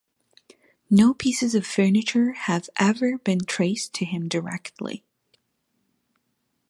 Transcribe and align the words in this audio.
No 0.89 1.13
pieces 1.13 1.53
of 1.53 1.63
furniture 1.63 2.31
have 2.31 2.71
ever 2.79 3.19
been 3.19 3.41
traced 3.45 3.93
to 3.93 4.03
him 4.05 4.27
directly. 4.27 5.03